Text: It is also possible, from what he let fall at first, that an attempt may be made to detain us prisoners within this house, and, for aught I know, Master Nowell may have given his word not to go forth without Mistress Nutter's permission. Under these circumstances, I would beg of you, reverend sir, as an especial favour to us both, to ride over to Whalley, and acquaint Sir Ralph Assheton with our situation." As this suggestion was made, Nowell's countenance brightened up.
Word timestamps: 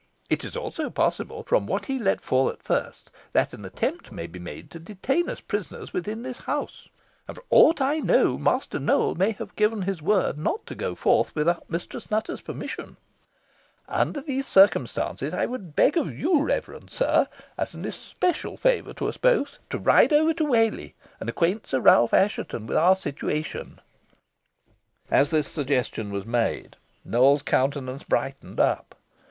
It 0.31 0.43
is 0.43 0.57
also 0.57 0.89
possible, 0.89 1.43
from 1.43 1.67
what 1.67 1.85
he 1.85 1.99
let 1.99 2.21
fall 2.21 2.49
at 2.49 2.63
first, 2.63 3.11
that 3.33 3.53
an 3.53 3.63
attempt 3.63 4.11
may 4.11 4.25
be 4.25 4.39
made 4.39 4.71
to 4.71 4.79
detain 4.79 5.29
us 5.29 5.41
prisoners 5.41 5.93
within 5.93 6.23
this 6.23 6.39
house, 6.39 6.89
and, 7.27 7.37
for 7.37 7.43
aught 7.51 7.81
I 7.81 7.99
know, 7.99 8.35
Master 8.35 8.79
Nowell 8.79 9.13
may 9.13 9.29
have 9.33 9.55
given 9.55 9.83
his 9.83 10.01
word 10.01 10.39
not 10.39 10.65
to 10.65 10.73
go 10.73 10.95
forth 10.95 11.35
without 11.35 11.69
Mistress 11.69 12.09
Nutter's 12.09 12.41
permission. 12.41 12.97
Under 13.87 14.21
these 14.21 14.47
circumstances, 14.47 15.35
I 15.35 15.45
would 15.45 15.75
beg 15.75 15.95
of 15.97 16.17
you, 16.17 16.41
reverend 16.41 16.89
sir, 16.89 17.27
as 17.55 17.75
an 17.75 17.85
especial 17.85 18.57
favour 18.57 18.93
to 18.93 19.07
us 19.07 19.17
both, 19.17 19.59
to 19.69 19.77
ride 19.77 20.11
over 20.11 20.33
to 20.33 20.45
Whalley, 20.45 20.95
and 21.19 21.29
acquaint 21.29 21.67
Sir 21.67 21.79
Ralph 21.79 22.11
Assheton 22.11 22.65
with 22.65 22.75
our 22.77 22.95
situation." 22.95 23.79
As 25.11 25.29
this 25.29 25.47
suggestion 25.47 26.11
was 26.11 26.25
made, 26.25 26.75
Nowell's 27.05 27.43
countenance 27.43 28.03
brightened 28.03 28.59
up. 28.59 28.95